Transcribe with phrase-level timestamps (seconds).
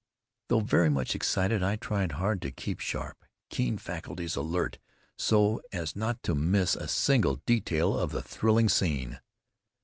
[0.49, 4.79] Though very much excited, I tried hard to keep sharp, keen faculties alert
[5.15, 9.19] so as not to miss a single detail of the thrilling scene.